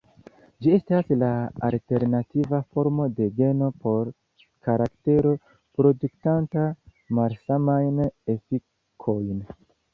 Ĝi 0.65 0.71
estas 0.75 1.09
la 1.23 1.27
alternativa 1.67 2.61
formo 2.77 3.05
de 3.19 3.27
geno 3.41 3.69
por 3.85 4.11
karaktero 4.69 5.37
produktanta 5.53 6.67
malsamajn 7.21 8.05
efikojn. 8.37 9.49